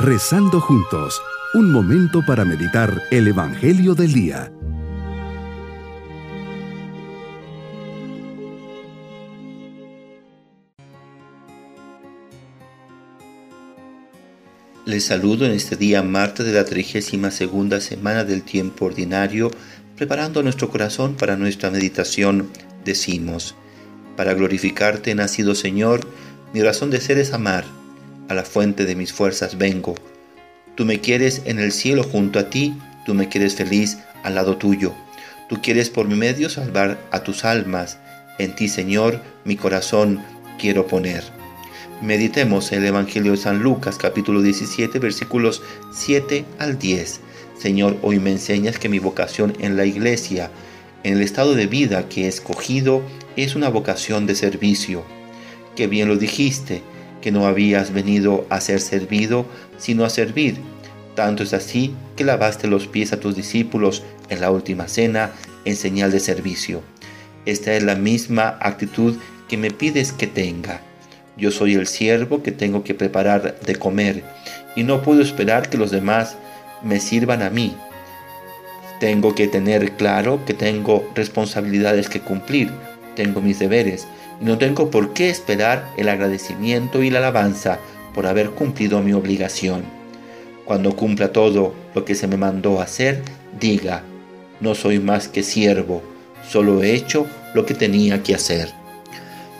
[0.00, 1.20] Rezando juntos,
[1.54, 4.52] un momento para meditar el Evangelio del Día.
[14.86, 19.50] Les saludo en este día martes de la 32 segunda semana del tiempo ordinario,
[19.96, 22.48] preparando nuestro corazón para nuestra meditación,
[22.84, 23.56] decimos,
[24.16, 26.06] para glorificarte nacido Señor,
[26.54, 27.77] mi razón de ser es amar
[28.28, 29.94] a la fuente de mis fuerzas vengo.
[30.74, 34.56] Tú me quieres en el cielo junto a ti, tú me quieres feliz al lado
[34.56, 34.94] tuyo.
[35.48, 37.98] Tú quieres por mi medio salvar a tus almas.
[38.38, 40.22] En ti, Señor, mi corazón
[40.58, 41.24] quiero poner.
[42.02, 47.20] Meditemos el Evangelio de San Lucas, capítulo 17, versículos 7 al 10.
[47.58, 50.50] Señor, hoy me enseñas que mi vocación en la iglesia,
[51.02, 53.02] en el estado de vida que he escogido,
[53.36, 55.02] es una vocación de servicio.
[55.74, 56.82] Que bien lo dijiste,
[57.20, 59.46] que no habías venido a ser servido,
[59.78, 60.56] sino a servir.
[61.14, 65.32] Tanto es así que lavaste los pies a tus discípulos en la última cena
[65.64, 66.82] en señal de servicio.
[67.44, 69.16] Esta es la misma actitud
[69.48, 70.80] que me pides que tenga.
[71.36, 74.22] Yo soy el siervo que tengo que preparar de comer
[74.76, 76.36] y no puedo esperar que los demás
[76.82, 77.74] me sirvan a mí.
[79.00, 82.70] Tengo que tener claro que tengo responsabilidades que cumplir,
[83.14, 84.06] tengo mis deberes,
[84.40, 87.78] no tengo por qué esperar el agradecimiento y la alabanza
[88.14, 89.82] por haber cumplido mi obligación.
[90.64, 93.22] Cuando cumpla todo lo que se me mandó hacer,
[93.58, 94.02] diga,
[94.60, 96.02] no soy más que siervo,
[96.48, 98.70] solo he hecho lo que tenía que hacer.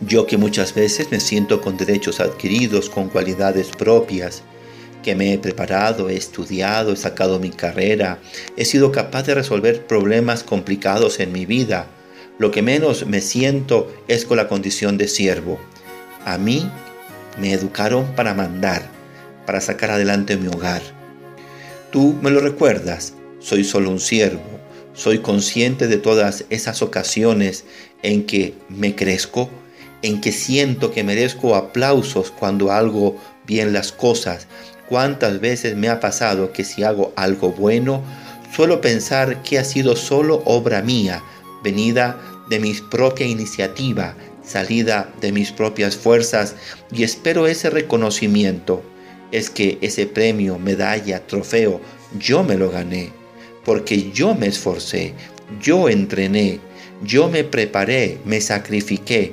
[0.00, 4.42] Yo que muchas veces me siento con derechos adquiridos, con cualidades propias,
[5.02, 8.20] que me he preparado, he estudiado, he sacado mi carrera,
[8.56, 11.86] he sido capaz de resolver problemas complicados en mi vida,
[12.38, 15.58] lo que menos me siento es con la condición de siervo.
[16.24, 16.68] A mí
[17.38, 18.88] me educaron para mandar,
[19.46, 20.82] para sacar adelante mi hogar.
[21.90, 24.42] Tú me lo recuerdas, soy solo un siervo,
[24.94, 27.64] soy consciente de todas esas ocasiones
[28.02, 29.50] en que me crezco,
[30.02, 34.46] en que siento que merezco aplausos cuando hago bien las cosas.
[34.88, 38.02] ¿Cuántas veces me ha pasado que si hago algo bueno,
[38.54, 41.22] suelo pensar que ha sido solo obra mía,
[41.62, 42.18] venida
[42.48, 46.56] de mi propia iniciativa, salida de mis propias fuerzas
[46.90, 48.82] y espero ese reconocimiento.
[49.30, 51.80] Es que ese premio, medalla, trofeo,
[52.18, 53.10] yo me lo gané,
[53.64, 55.14] porque yo me esforcé,
[55.60, 56.60] yo entrené,
[57.02, 59.32] yo me preparé, me sacrifiqué.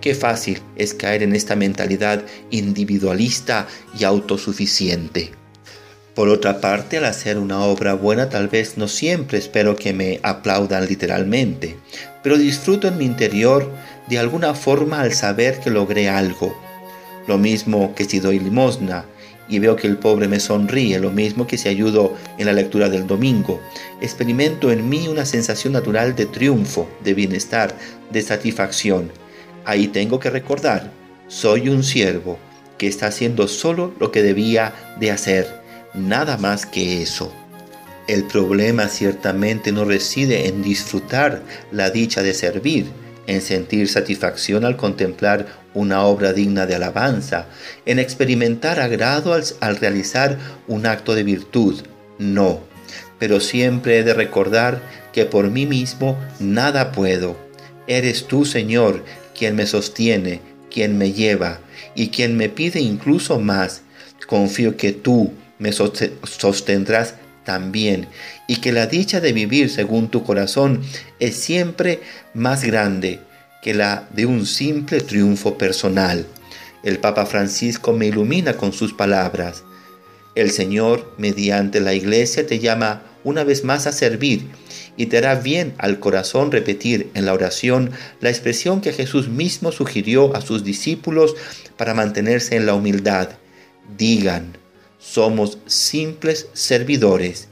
[0.00, 3.66] Qué fácil es caer en esta mentalidad individualista
[3.98, 5.39] y autosuficiente.
[6.14, 10.18] Por otra parte, al hacer una obra buena tal vez no siempre espero que me
[10.24, 11.76] aplaudan literalmente,
[12.22, 13.70] pero disfruto en mi interior
[14.08, 16.56] de alguna forma al saber que logré algo.
[17.28, 19.04] Lo mismo que si doy limosna
[19.48, 22.88] y veo que el pobre me sonríe, lo mismo que si ayudo en la lectura
[22.88, 23.60] del domingo.
[24.00, 27.76] Experimento en mí una sensación natural de triunfo, de bienestar,
[28.10, 29.12] de satisfacción.
[29.64, 30.90] Ahí tengo que recordar,
[31.28, 32.36] soy un siervo
[32.78, 35.59] que está haciendo solo lo que debía de hacer
[35.94, 37.32] nada más que eso.
[38.08, 42.86] El problema ciertamente no reside en disfrutar la dicha de servir,
[43.26, 47.46] en sentir satisfacción al contemplar una obra digna de alabanza,
[47.86, 51.82] en experimentar agrado al, realizar un acto de virtud.
[52.18, 52.60] No,
[53.18, 57.36] pero siempre he de recordar que por mí mismo nada puedo.
[57.86, 59.04] Eres tú, Señor,
[59.38, 60.40] quien me sostiene,
[60.70, 61.60] quien me lleva
[61.94, 63.82] y quien me pide incluso más.
[64.26, 68.08] Confío que tú, me sostendrás también,
[68.48, 70.82] y que la dicha de vivir según tu corazón
[71.20, 72.00] es siempre
[72.34, 73.20] más grande
[73.62, 76.26] que la de un simple triunfo personal.
[76.82, 79.64] El Papa Francisco me ilumina con sus palabras.
[80.34, 84.46] El Señor, mediante la Iglesia, te llama una vez más a servir
[84.96, 87.90] y te hará bien al corazón repetir en la oración
[88.20, 91.34] la expresión que Jesús mismo sugirió a sus discípulos
[91.76, 93.28] para mantenerse en la humildad.
[93.98, 94.56] Digan,
[95.00, 97.48] somos simples servidores.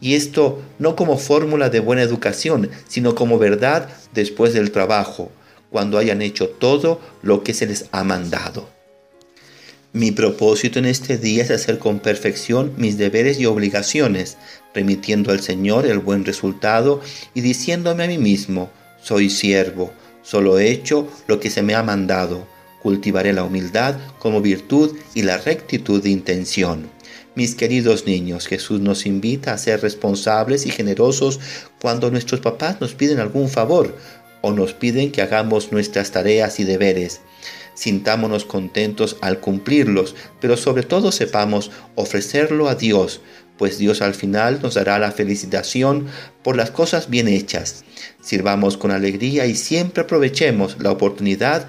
[0.00, 5.30] Y esto no como fórmula de buena educación, sino como verdad después del trabajo,
[5.70, 8.68] cuando hayan hecho todo lo que se les ha mandado.
[9.92, 14.36] Mi propósito en este día es hacer con perfección mis deberes y obligaciones,
[14.72, 17.00] remitiendo al Señor el buen resultado
[17.34, 18.70] y diciéndome a mí mismo,
[19.02, 19.92] soy siervo,
[20.22, 22.46] solo he hecho lo que se me ha mandado
[22.82, 26.90] Cultivaré la humildad como virtud y la rectitud de intención.
[27.34, 31.38] Mis queridos niños, Jesús nos invita a ser responsables y generosos
[31.80, 33.96] cuando nuestros papás nos piden algún favor
[34.40, 37.20] o nos piden que hagamos nuestras tareas y deberes.
[37.74, 43.22] sintámonos contentos al cumplirlos, pero sobre todo sepamos ofrecerlo a Dios,
[43.56, 46.06] pues Dios al final nos dará la felicitación
[46.42, 47.84] por las cosas bien hechas.
[48.20, 51.68] Sirvamos con alegría y siempre aprovechemos la oportunidad